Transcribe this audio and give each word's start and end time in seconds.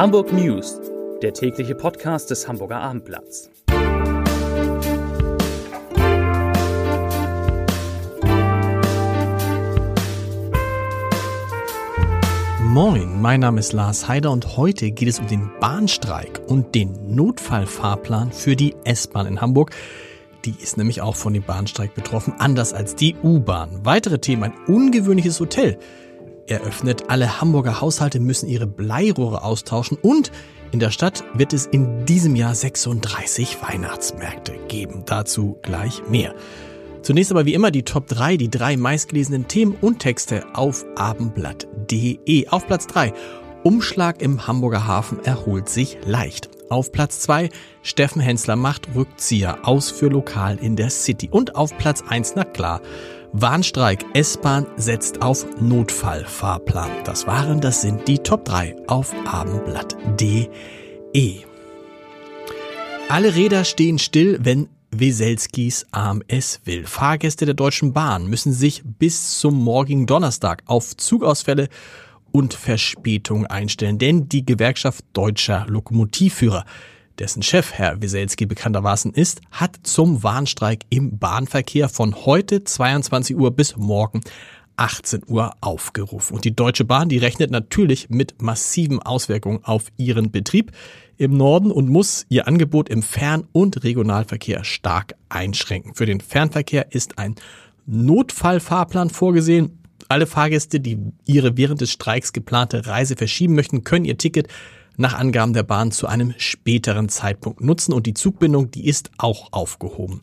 Hamburg 0.00 0.32
News, 0.32 0.80
der 1.20 1.34
tägliche 1.34 1.74
Podcast 1.74 2.30
des 2.30 2.48
Hamburger 2.48 2.80
Abendblatts. 2.80 3.50
Moin, 12.62 13.20
mein 13.20 13.40
Name 13.40 13.60
ist 13.60 13.74
Lars 13.74 14.08
Heider 14.08 14.30
und 14.30 14.56
heute 14.56 14.90
geht 14.90 15.06
es 15.06 15.18
um 15.18 15.26
den 15.26 15.50
Bahnstreik 15.60 16.40
und 16.46 16.74
den 16.74 17.14
Notfallfahrplan 17.14 18.32
für 18.32 18.56
die 18.56 18.74
S-Bahn 18.84 19.26
in 19.26 19.42
Hamburg. 19.42 19.72
Die 20.46 20.54
ist 20.62 20.78
nämlich 20.78 21.02
auch 21.02 21.16
von 21.16 21.34
dem 21.34 21.42
Bahnstreik 21.42 21.94
betroffen, 21.94 22.32
anders 22.38 22.72
als 22.72 22.96
die 22.96 23.16
U-Bahn. 23.22 23.80
Weitere 23.84 24.18
Themen, 24.18 24.44
ein 24.44 24.54
ungewöhnliches 24.66 25.38
Hotel 25.40 25.78
eröffnet. 26.50 27.04
Alle 27.08 27.40
Hamburger 27.40 27.80
Haushalte 27.80 28.20
müssen 28.20 28.48
ihre 28.48 28.66
Bleirohre 28.66 29.42
austauschen 29.42 29.98
und 30.00 30.30
in 30.72 30.78
der 30.78 30.90
Stadt 30.90 31.24
wird 31.34 31.52
es 31.52 31.66
in 31.66 32.06
diesem 32.06 32.36
Jahr 32.36 32.54
36 32.54 33.58
Weihnachtsmärkte 33.62 34.52
geben. 34.68 35.02
Dazu 35.04 35.58
gleich 35.62 36.02
mehr. 36.08 36.34
Zunächst 37.02 37.32
aber 37.32 37.46
wie 37.46 37.54
immer 37.54 37.70
die 37.70 37.82
Top 37.82 38.06
3, 38.06 38.36
die 38.36 38.50
drei 38.50 38.76
meistgelesenen 38.76 39.48
Themen 39.48 39.76
und 39.80 40.00
Texte 40.00 40.44
auf 40.54 40.84
abendblatt.de. 40.96 42.48
Auf 42.48 42.66
Platz 42.66 42.86
3 42.86 43.12
Umschlag 43.62 44.22
im 44.22 44.46
Hamburger 44.46 44.86
Hafen 44.86 45.22
erholt 45.22 45.68
sich 45.68 45.98
leicht. 46.06 46.48
Auf 46.70 46.92
Platz 46.92 47.20
2 47.20 47.50
Steffen 47.82 48.22
Hensler 48.22 48.56
macht 48.56 48.94
Rückzieher 48.94 49.66
aus 49.66 49.90
für 49.90 50.08
Lokal 50.08 50.56
in 50.56 50.76
der 50.76 50.88
City. 50.88 51.28
Und 51.30 51.56
auf 51.56 51.76
Platz 51.76 52.02
1, 52.08 52.34
na 52.36 52.44
klar, 52.44 52.80
Warnstreik, 53.32 54.04
S-Bahn 54.12 54.66
setzt 54.76 55.22
auf 55.22 55.46
Notfallfahrplan. 55.60 56.90
Das 57.04 57.28
waren, 57.28 57.60
das 57.60 57.80
sind 57.80 58.08
die 58.08 58.18
Top 58.18 58.44
3 58.44 58.74
auf 58.88 59.14
abendblatt.de. 59.24 60.48
Alle 63.08 63.34
Räder 63.36 63.64
stehen 63.64 64.00
still, 64.00 64.38
wenn 64.42 64.68
Weselskis 64.90 65.86
Arm 65.92 66.24
es 66.26 66.60
will. 66.64 66.84
Fahrgäste 66.84 67.46
der 67.46 67.54
Deutschen 67.54 67.92
Bahn 67.92 68.26
müssen 68.26 68.52
sich 68.52 68.82
bis 68.84 69.38
zum 69.38 69.62
morgigen 69.62 70.06
Donnerstag 70.06 70.64
auf 70.66 70.96
Zugausfälle 70.96 71.68
und 72.32 72.54
Verspätung 72.54 73.46
einstellen, 73.46 73.98
denn 73.98 74.28
die 74.28 74.44
Gewerkschaft 74.44 75.04
deutscher 75.12 75.66
Lokomotivführer, 75.68 76.64
dessen 77.20 77.42
Chef 77.42 77.72
Herr 77.72 78.00
Wieselski 78.00 78.46
bekanntermaßen 78.46 79.12
ist, 79.12 79.42
hat 79.50 79.78
zum 79.82 80.22
Warnstreik 80.22 80.86
im 80.88 81.18
Bahnverkehr 81.18 81.88
von 81.88 82.14
heute 82.24 82.64
22 82.64 83.36
Uhr 83.36 83.50
bis 83.50 83.76
morgen 83.76 84.22
18 84.76 85.24
Uhr 85.26 85.52
aufgerufen. 85.60 86.34
Und 86.34 86.46
die 86.46 86.56
Deutsche 86.56 86.86
Bahn, 86.86 87.10
die 87.10 87.18
rechnet 87.18 87.50
natürlich 87.50 88.08
mit 88.08 88.40
massiven 88.40 89.00
Auswirkungen 89.00 89.60
auf 89.62 89.88
ihren 89.98 90.30
Betrieb 90.30 90.72
im 91.18 91.36
Norden 91.36 91.70
und 91.70 91.90
muss 91.90 92.24
ihr 92.30 92.48
Angebot 92.48 92.88
im 92.88 93.02
Fern- 93.02 93.46
und 93.52 93.84
Regionalverkehr 93.84 94.64
stark 94.64 95.14
einschränken. 95.28 95.94
Für 95.94 96.06
den 96.06 96.20
Fernverkehr 96.20 96.92
ist 96.92 97.18
ein 97.18 97.34
Notfallfahrplan 97.84 99.10
vorgesehen. 99.10 99.78
Alle 100.08 100.26
Fahrgäste, 100.26 100.80
die 100.80 100.98
ihre 101.26 101.58
während 101.58 101.82
des 101.82 101.92
Streiks 101.92 102.32
geplante 102.32 102.86
Reise 102.86 103.16
verschieben 103.16 103.54
möchten, 103.54 103.84
können 103.84 104.06
ihr 104.06 104.16
Ticket 104.16 104.48
nach 105.00 105.14
Angaben 105.14 105.54
der 105.54 105.62
Bahn 105.62 105.90
zu 105.92 106.06
einem 106.06 106.34
späteren 106.36 107.08
Zeitpunkt 107.08 107.62
nutzen 107.62 107.92
und 107.92 108.06
die 108.06 108.14
Zugbindung, 108.14 108.70
die 108.70 108.86
ist 108.86 109.10
auch 109.16 109.52
aufgehoben. 109.52 110.20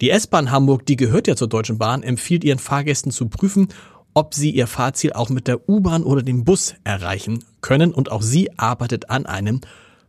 Die 0.00 0.10
S-Bahn 0.10 0.50
Hamburg, 0.50 0.86
die 0.86 0.96
gehört 0.96 1.26
ja 1.26 1.36
zur 1.36 1.48
Deutschen 1.48 1.78
Bahn, 1.78 2.02
empfiehlt 2.02 2.44
ihren 2.44 2.58
Fahrgästen 2.58 3.10
zu 3.12 3.28
prüfen, 3.28 3.68
ob 4.14 4.34
sie 4.34 4.50
ihr 4.50 4.66
Fahrziel 4.66 5.12
auch 5.12 5.28
mit 5.28 5.48
der 5.48 5.68
U-Bahn 5.68 6.04
oder 6.04 6.22
dem 6.22 6.44
Bus 6.44 6.74
erreichen 6.84 7.44
können 7.60 7.92
und 7.92 8.12
auch 8.12 8.22
sie 8.22 8.56
arbeitet 8.58 9.10
an 9.10 9.26
einem 9.26 9.60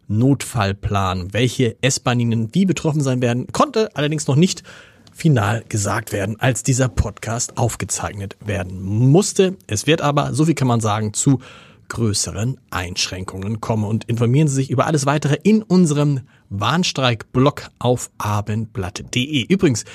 Notfallplan. 0.08 1.34
Welche 1.34 1.78
S-Bahn-Linien 1.82 2.50
wie 2.54 2.66
betroffen 2.66 3.02
sein 3.02 3.22
werden, 3.22 3.48
konnte 3.52 3.96
allerdings 3.96 4.28
noch 4.28 4.36
nicht 4.36 4.64
final 5.12 5.64
gesagt 5.70 6.12
werden, 6.12 6.40
als 6.40 6.64
dieser 6.64 6.90
Podcast 6.90 7.58
aufgezeichnet 7.58 8.36
werden 8.46 8.82
musste. 8.82 9.58
Es 9.68 9.88
wird 9.88 10.02
aber, 10.02 10.34
so 10.34 10.46
viel 10.46 10.56
kann 10.56 10.68
man 10.68 10.82
sagen, 10.82 11.14
zu 11.14 11.40
größeren 11.90 12.60
Einschränkungen 12.70 13.62
kommen 13.62 13.84
und 13.84 14.06
informieren 14.06 14.48
Sie 14.48 14.56
sich 14.56 14.70
über 14.70 14.86
alles 14.86 15.06
weitere 15.06 15.38
in 15.44 15.62
unserem 15.64 16.22
Warnstreik-Blog 16.50 17.70
auf 17.80 18.12
abendblatt.de. 18.18 19.46
Übrigens, 19.48 19.86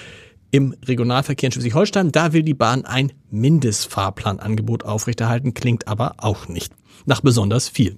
im 0.50 0.74
Regionalverkehr 0.84 1.48
in 1.48 1.52
Schleswig-Holstein, 1.52 2.12
da 2.12 2.32
will 2.32 2.42
die 2.42 2.54
Bahn 2.54 2.84
ein 2.84 3.12
Mindestfahrplanangebot 3.30 4.84
aufrechterhalten, 4.84 5.54
klingt 5.54 5.88
aber 5.88 6.14
auch 6.18 6.48
nicht 6.48 6.72
nach 7.04 7.20
besonders 7.20 7.68
viel. 7.68 7.96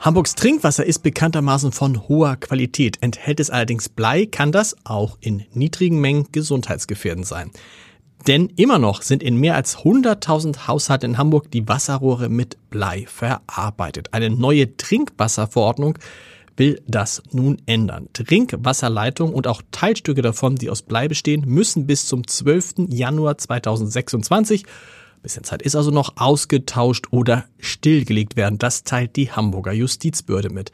Hamburgs 0.00 0.36
Trinkwasser 0.36 0.86
ist 0.86 1.00
bekanntermaßen 1.00 1.72
von 1.72 2.08
hoher 2.08 2.36
Qualität. 2.36 2.98
Enthält 3.00 3.40
es 3.40 3.50
allerdings 3.50 3.88
Blei, 3.88 4.26
kann 4.26 4.52
das 4.52 4.76
auch 4.84 5.18
in 5.20 5.44
niedrigen 5.52 6.00
Mengen 6.00 6.28
gesundheitsgefährdend 6.30 7.26
sein. 7.26 7.50
Denn 8.26 8.48
immer 8.56 8.78
noch 8.78 9.02
sind 9.02 9.22
in 9.22 9.36
mehr 9.36 9.54
als 9.54 9.78
100.000 9.78 10.66
Haushalten 10.66 11.12
in 11.12 11.18
Hamburg 11.18 11.50
die 11.50 11.66
Wasserrohre 11.68 12.28
mit 12.28 12.58
Blei 12.70 13.06
verarbeitet. 13.06 14.12
Eine 14.12 14.30
neue 14.30 14.76
Trinkwasserverordnung 14.76 15.98
will 16.56 16.82
das 16.86 17.22
nun 17.30 17.62
ändern. 17.66 18.08
Trinkwasserleitungen 18.12 19.32
und 19.32 19.46
auch 19.46 19.62
Teilstücke 19.70 20.22
davon, 20.22 20.56
die 20.56 20.68
aus 20.68 20.82
Blei 20.82 21.06
bestehen, 21.06 21.44
müssen 21.46 21.86
bis 21.86 22.06
zum 22.06 22.26
12. 22.26 22.88
Januar 22.88 23.38
2026 23.38 24.64
Bisschen 25.22 25.44
Zeit 25.44 25.62
ist 25.62 25.74
also 25.74 25.90
noch 25.90 26.16
ausgetauscht 26.16 27.06
oder 27.10 27.44
stillgelegt 27.58 28.36
werden. 28.36 28.58
Das 28.58 28.84
teilt 28.84 29.16
die 29.16 29.32
Hamburger 29.32 29.72
Justizbehörde 29.72 30.50
mit. 30.50 30.70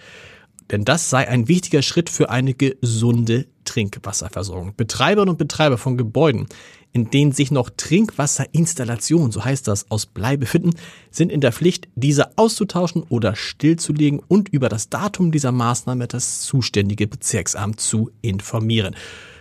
Denn 0.70 0.84
das 0.84 1.10
sei 1.10 1.28
ein 1.28 1.48
wichtiger 1.48 1.82
Schritt 1.82 2.10
für 2.10 2.30
eine 2.30 2.54
gesunde 2.54 3.46
Trinkwasserversorgung. 3.64 4.74
Betreiberinnen 4.76 5.30
und 5.30 5.38
Betreiber 5.38 5.78
von 5.78 5.96
Gebäuden, 5.96 6.46
in 6.94 7.10
denen 7.10 7.32
sich 7.32 7.50
noch 7.50 7.70
Trinkwasserinstallationen, 7.76 9.32
so 9.32 9.44
heißt 9.44 9.66
das, 9.66 9.90
aus 9.90 10.06
Blei 10.06 10.36
befinden, 10.36 10.70
sind 11.10 11.30
in 11.30 11.40
der 11.40 11.52
Pflicht, 11.52 11.88
diese 11.96 12.38
auszutauschen 12.38 13.02
oder 13.02 13.34
stillzulegen 13.34 14.20
und 14.28 14.48
über 14.48 14.68
das 14.68 14.88
Datum 14.88 15.32
dieser 15.32 15.50
Maßnahme 15.50 16.06
das 16.06 16.42
zuständige 16.42 17.08
Bezirksamt 17.08 17.80
zu 17.80 18.10
informieren. 18.22 18.94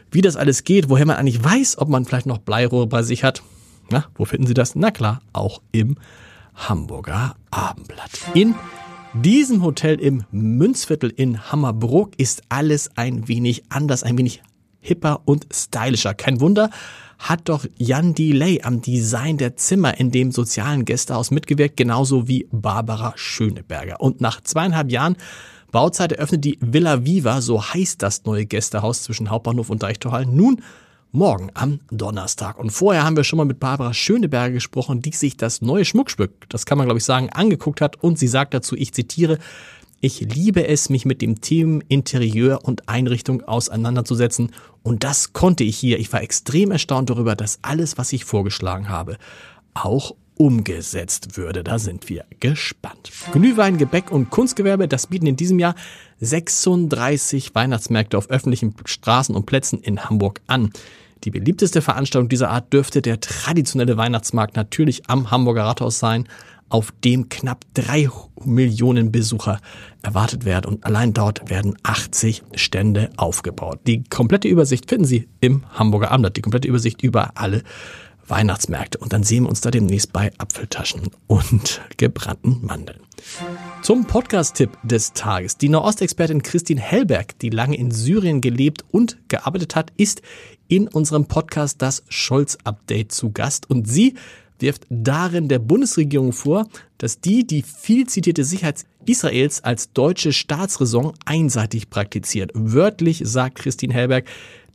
Wie 0.10 0.22
das 0.22 0.36
alles 0.36 0.64
geht, 0.64 0.90
woher 0.90 1.06
man 1.06 1.18
eigentlich 1.18 1.44
weiß, 1.44 1.78
ob 1.78 1.90
man 1.90 2.06
vielleicht 2.06 2.26
noch 2.26 2.40
Bleirohre 2.40 2.88
bei 2.88 3.04
sich 3.04 3.24
hat, 3.24 3.44
na, 3.92 4.06
wo 4.16 4.26
finden 4.26 4.48
Sie 4.48 4.56
das? 4.56 4.76
Na 4.76 4.90
klar, 4.90 5.22
auch 5.32 5.62
im 5.72 5.98
Hamburger 6.56 7.36
Abendblatt. 7.52 8.10
In 8.34 8.56
diesem 9.14 9.62
Hotel 9.62 10.00
im 10.00 10.24
Münzviertel 10.32 11.12
in 11.16 11.52
Hammerbrook 11.52 12.18
ist 12.18 12.42
alles 12.50 12.90
ein 12.96 13.28
wenig 13.28 13.66
anders, 13.70 14.02
ein 14.02 14.18
wenig 14.18 14.42
hipper 14.84 15.22
und 15.26 15.48
stylischer. 15.52 16.14
Kein 16.14 16.40
Wunder, 16.40 16.70
hat 17.18 17.48
doch 17.50 17.66
Jan 17.78 18.14
Delay 18.14 18.62
am 18.64 18.82
Design 18.82 19.38
der 19.38 19.56
Zimmer 19.56 19.98
in 19.98 20.12
dem 20.12 20.32
sozialen 20.32 20.86
Gästehaus 20.86 21.32
mitgewirkt, 21.32 21.78
genauso 21.78 22.28
wie 22.28 22.48
Barbara 22.52 23.14
Schöneberger. 23.16 24.02
Und 24.02 24.20
nach 24.20 24.42
zweieinhalb 24.42 24.92
Jahren 24.92 25.16
Bauzeit 25.72 26.12
eröffnet 26.12 26.46
die 26.46 26.60
Villa 26.62 27.06
Viva, 27.06 27.42
so 27.42 27.64
heißt 27.64 28.04
das 28.04 28.26
neue 28.26 28.46
Gästehaus 28.46 29.04
zwischen 29.04 29.30
Hauptbahnhof 29.30 29.70
und 29.70 29.82
Deichtorhallen, 29.82 30.36
nun 30.36 30.62
morgen 31.14 31.50
am 31.54 31.80
Donnerstag. 31.90 32.60
Und 32.60 32.72
vorher 32.72 33.04
haben 33.04 33.16
wir 33.16 33.24
schon 33.24 33.38
mal 33.38 33.46
mit 33.46 33.60
Barbara 33.60 33.94
Schöneberger 33.94 34.54
gesprochen, 34.54 35.02
die 35.02 35.14
sich 35.14 35.38
das 35.38 35.62
neue 35.62 35.86
Schmuckstück, 35.86 36.50
das 36.50 36.66
kann 36.66 36.78
man 36.78 36.88
glaube 36.88 36.98
ich 36.98 37.06
sagen, 37.06 37.30
angeguckt 37.30 37.82
hat 37.82 38.04
und 38.04 38.20
sie 38.20 38.28
sagt 38.28 38.54
dazu, 38.54 38.76
ich 38.76 38.94
zitiere, 38.94 39.40
ich 40.04 40.20
liebe 40.20 40.68
es, 40.68 40.90
mich 40.90 41.06
mit 41.06 41.22
dem 41.22 41.40
Themen 41.40 41.80
Interieur 41.88 42.66
und 42.66 42.90
Einrichtung 42.90 43.42
auseinanderzusetzen 43.44 44.52
und 44.82 45.06
das 45.06 45.32
konnte 45.32 45.64
ich 45.64 45.78
hier. 45.78 45.98
Ich 45.98 46.12
war 46.12 46.22
extrem 46.22 46.72
erstaunt 46.72 47.10
darüber, 47.10 47.38
dass 47.38 47.60
alles, 47.62 47.98
was 47.98 48.12
ich 48.12 48.26
vorgeschlagen 48.26 48.90
habe, 48.90 49.18
auch 49.74 50.14
umgesetzt 50.36 51.38
würde. 51.38 51.64
Da 51.64 51.80
sind 51.80 52.10
wir 52.10 52.26
gespannt. 52.42 53.12
Glühwein, 53.32 53.78
Gebäck 53.78 54.12
und 54.12 54.30
Kunstgewerbe, 54.30 54.90
das 54.90 55.08
bieten 55.08 55.26
in 55.26 55.38
diesem 55.38 55.58
Jahr 55.58 55.74
36 56.20 57.56
Weihnachtsmärkte 57.56 58.18
auf 58.18 58.30
öffentlichen 58.30 58.76
Straßen 58.84 59.34
und 59.34 59.46
Plätzen 59.46 59.80
in 59.80 60.04
Hamburg 60.04 60.42
an. 60.48 60.74
Die 61.24 61.32
beliebteste 61.32 61.82
Veranstaltung 61.82 62.28
dieser 62.28 62.50
Art 62.50 62.74
dürfte 62.74 63.02
der 63.02 63.22
traditionelle 63.22 63.96
Weihnachtsmarkt 63.96 64.58
natürlich 64.58 65.10
am 65.10 65.32
Hamburger 65.32 65.64
Rathaus 65.64 65.98
sein, 65.98 66.28
auf 66.74 66.92
dem 67.04 67.30
knapp 67.30 67.66
drei 67.76 68.10
Millionen 68.44 69.12
Besucher 69.12 69.60
erwartet 70.02 70.44
werden 70.44 70.74
und 70.74 70.86
allein 70.86 71.14
dort 71.14 71.48
werden 71.48 71.78
80 71.84 72.42
Stände 72.56 73.12
aufgebaut. 73.16 73.82
Die 73.86 74.04
komplette 74.04 74.48
Übersicht 74.48 74.90
finden 74.90 75.06
Sie 75.06 75.28
im 75.40 75.64
Hamburger 75.70 76.10
Abendblatt, 76.10 76.36
die 76.36 76.42
komplette 76.42 76.68
Übersicht 76.68 77.04
über 77.04 77.34
alle 77.36 77.62
Weihnachtsmärkte. 78.28 78.98
Und 78.98 79.14
dann 79.14 79.22
sehen 79.22 79.44
wir 79.44 79.50
uns 79.50 79.62
da 79.62 79.70
demnächst 79.70 80.14
bei 80.14 80.32
Apfeltaschen 80.40 81.12
und 81.28 81.82
gebrannten 81.98 82.66
Mandeln. 82.66 83.02
Zum 83.84 84.06
Podcast-Tipp 84.06 84.72
des 84.82 85.14
Tages. 85.14 85.58
Die 85.58 85.70
Nahostexpertin 85.70 86.42
Christine 86.42 86.82
Hellberg, 86.82 87.38
die 87.38 87.52
lange 87.52 87.78
in 87.78 87.92
Syrien 87.92 88.42
gelebt 88.42 88.84
und 88.90 89.18
gearbeitet 89.28 89.76
hat, 89.76 89.94
ist 89.98 90.24
in 90.68 90.88
unserem 90.88 91.28
Podcast 91.28 91.84
das 91.84 92.04
Scholz-Update 92.10 93.12
zu 93.12 93.32
Gast 93.32 93.70
und 93.70 93.88
sie 93.88 94.16
wirft 94.60 94.84
darin 94.90 95.48
der 95.48 95.60
Bundesregierung 95.60 96.34
vor, 96.34 96.68
dass 96.98 97.20
die 97.20 97.46
die 97.46 97.64
viel 97.64 98.08
zitierte 98.08 98.44
Sicherheit 98.44 98.86
Israels 99.06 99.64
als 99.64 99.92
deutsche 99.92 100.32
Staatsräson 100.32 101.14
einseitig 101.26 101.90
praktiziert. 101.90 102.52
Wörtlich 102.54 103.22
sagt 103.26 103.56
Christine 103.56 103.94
Helberg, 103.94 104.26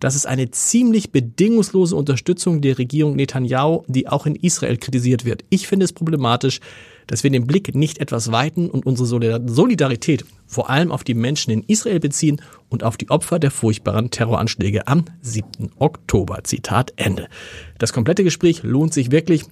das 0.00 0.14
ist 0.14 0.26
eine 0.26 0.50
ziemlich 0.50 1.10
bedingungslose 1.10 1.96
Unterstützung 1.96 2.60
der 2.60 2.78
Regierung 2.78 3.16
Netanyahu, 3.16 3.82
die 3.88 4.06
auch 4.06 4.26
in 4.26 4.36
Israel 4.36 4.76
kritisiert 4.76 5.24
wird. 5.24 5.44
Ich 5.50 5.66
finde 5.66 5.84
es 5.84 5.92
problematisch, 5.92 6.60
dass 7.08 7.24
wir 7.24 7.30
den 7.30 7.46
Blick 7.46 7.74
nicht 7.74 7.98
etwas 7.98 8.30
weiten 8.30 8.70
und 8.70 8.86
unsere 8.86 9.08
Solidarität 9.48 10.24
vor 10.46 10.70
allem 10.70 10.92
auf 10.92 11.02
die 11.02 11.14
Menschen 11.14 11.50
in 11.50 11.64
Israel 11.64 11.98
beziehen 11.98 12.40
und 12.68 12.84
auf 12.84 12.96
die 12.96 13.10
Opfer 13.10 13.38
der 13.38 13.50
furchtbaren 13.50 14.10
Terroranschläge 14.10 14.86
am 14.86 15.04
7. 15.22 15.72
Oktober. 15.78 16.44
Zitat 16.44 16.92
Ende. 16.96 17.28
Das 17.78 17.92
komplette 17.92 18.24
Gespräch 18.24 18.62
lohnt 18.62 18.94
sich 18.94 19.10
wirklich. 19.10 19.44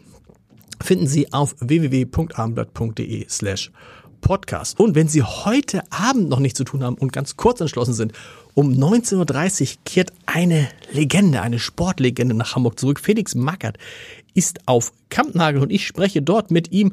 Finden 0.87 1.09
Sie 1.09 1.33
auf 1.33 1.57
www.abendblatt.de 1.59 3.27
slash 3.29 3.73
podcast. 4.21 4.79
Und 4.79 4.95
wenn 4.95 5.09
Sie 5.09 5.25
heute 5.25 5.83
Abend 5.91 6.29
noch 6.29 6.39
nichts 6.39 6.59
zu 6.59 6.63
tun 6.63 6.85
haben 6.85 6.95
und 6.95 7.13
ganz 7.13 7.37
kurz 7.37 7.61
entschlossen 7.61 7.93
sind, 7.93 8.13
um 8.55 8.71
19.30 8.71 9.63
Uhr 9.63 9.79
kehrt 9.85 10.13
eine 10.27 10.69
Legende, 10.93 11.43
eine 11.43 11.59
Sportlegende 11.59 12.37
nach 12.37 12.55
Hamburg 12.55 12.79
zurück. 12.79 13.01
Felix 13.01 13.35
Mackert 13.35 13.79
ist 14.33 14.61
auf 14.67 14.93
Kampnagel 15.11 15.61
und 15.61 15.73
ich 15.73 15.85
spreche 15.85 16.23
dort 16.23 16.53
mit 16.53 16.71
ihm 16.71 16.93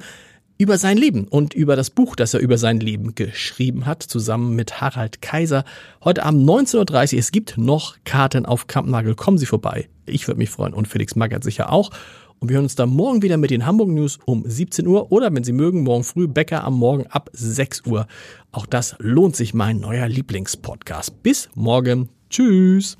über 0.57 0.79
sein 0.79 0.97
Leben 0.97 1.27
und 1.27 1.53
über 1.53 1.75
das 1.75 1.91
Buch, 1.91 2.15
das 2.15 2.33
er 2.33 2.39
über 2.39 2.57
sein 2.57 2.79
Leben 2.79 3.13
geschrieben 3.13 3.85
hat, 3.85 4.01
zusammen 4.01 4.55
mit 4.55 4.81
Harald 4.81 5.21
Kaiser. 5.21 5.65
Heute 6.03 6.23
Abend 6.23 6.49
19.30 6.49 7.13
Uhr. 7.13 7.19
Es 7.19 7.31
gibt 7.31 7.59
noch 7.59 7.97
Karten 8.05 8.47
auf 8.47 8.65
Kampnagel. 8.65 9.13
Kommen 9.13 9.37
Sie 9.37 9.45
vorbei. 9.45 9.87
Ich 10.07 10.27
würde 10.27 10.39
mich 10.39 10.49
freuen 10.49 10.73
und 10.73 10.87
Felix 10.87 11.15
Magath 11.15 11.43
sicher 11.43 11.71
auch. 11.71 11.91
Und 12.39 12.49
wir 12.49 12.55
hören 12.55 12.65
uns 12.65 12.75
dann 12.75 12.89
morgen 12.89 13.21
wieder 13.21 13.37
mit 13.37 13.51
den 13.51 13.65
Hamburg 13.65 13.89
News 13.89 14.19
um 14.25 14.43
17 14.45 14.85
Uhr 14.87 15.11
oder 15.11 15.33
wenn 15.33 15.43
Sie 15.43 15.53
mögen, 15.53 15.83
morgen 15.83 16.03
früh 16.03 16.27
Bäcker 16.27 16.63
am 16.63 16.77
Morgen 16.77 17.07
ab 17.07 17.29
6 17.33 17.83
Uhr. 17.85 18.07
Auch 18.51 18.65
das 18.65 18.95
lohnt 18.99 19.35
sich, 19.35 19.53
mein 19.53 19.79
neuer 19.79 20.07
Lieblingspodcast. 20.07 21.23
Bis 21.23 21.49
morgen. 21.55 22.09
Tschüss. 22.29 22.97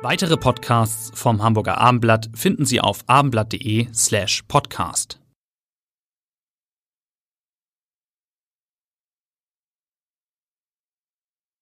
Weitere 0.00 0.38
Podcasts 0.38 1.10
vom 1.12 1.42
Hamburger 1.42 1.76
Abendblatt 1.78 2.30
finden 2.32 2.64
Sie 2.64 2.80
auf 2.80 3.00
abendblatt.de 3.08 3.88
slash 3.92 4.42
podcast. 4.48 5.20